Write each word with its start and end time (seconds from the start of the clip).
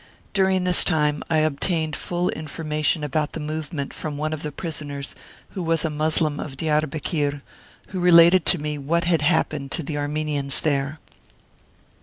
During 0.33 0.63
this 0.63 0.83
time 0.83 1.21
I 1.29 1.41
obtained 1.45 1.95
full 1.95 2.31
informa 2.35 2.83
tion 2.83 3.03
about 3.03 3.33
the 3.33 3.39
movement 3.39 3.93
from 3.93 4.17
one 4.17 4.33
of 4.33 4.41
the 4.41 4.51
prisoners, 4.51 5.13
who 5.49 5.61
was 5.61 5.85
a 5.85 5.91
Moslem 5.91 6.39
of 6.39 6.57
Diarbekir, 6.57 7.33
and 7.33 7.41
who 7.89 7.99
related 7.99 8.43
to 8.47 8.57
me 8.57 8.79
what 8.79 9.03
had 9.03 9.21
happened 9.21 9.71
to 9.73 9.83
the 9.83 9.99
Armenians 9.99 10.61
there. 10.61 10.97